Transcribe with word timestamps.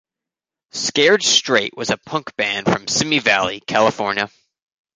Scared 0.71 1.21
Straight 1.21 1.77
was 1.77 1.91
a 1.91 1.97
punk 1.97 2.35
band 2.35 2.65
from 2.65 2.87
Simi 2.87 3.19
Valley, 3.19 3.59
California. 3.67 4.31